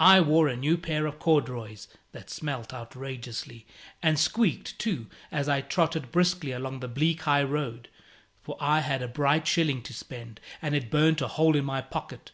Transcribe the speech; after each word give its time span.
I 0.00 0.22
wore 0.22 0.48
a 0.48 0.56
new 0.56 0.78
pair 0.78 1.04
of 1.04 1.18
corduroys, 1.18 1.88
that 2.12 2.30
smelt 2.30 2.72
outrageously 2.72 3.66
and 4.02 4.18
squeaked, 4.18 4.78
too, 4.78 5.08
as 5.30 5.46
I 5.46 5.60
trotted 5.60 6.10
briskly 6.10 6.52
along 6.52 6.80
the 6.80 6.88
bleak 6.88 7.20
high 7.24 7.42
road; 7.42 7.90
for 8.40 8.56
I 8.60 8.80
had 8.80 9.02
a 9.02 9.08
bright 9.08 9.46
shilling 9.46 9.82
to 9.82 9.92
spend, 9.92 10.40
and 10.62 10.74
it 10.74 10.90
burnt 10.90 11.20
a 11.20 11.28
hole 11.28 11.54
in 11.54 11.66
my 11.66 11.82
pocket. 11.82 12.32